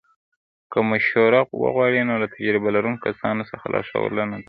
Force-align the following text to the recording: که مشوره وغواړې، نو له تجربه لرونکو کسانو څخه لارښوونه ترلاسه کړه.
که 0.71 0.79
مشوره 0.91 1.41
وغواړې، 1.61 2.01
نو 2.09 2.15
له 2.21 2.27
تجربه 2.35 2.69
لرونکو 2.75 3.03
کسانو 3.07 3.43
څخه 3.51 3.65
لارښوونه 3.73 4.09
ترلاسه 4.15 4.37
کړه. 4.37 4.39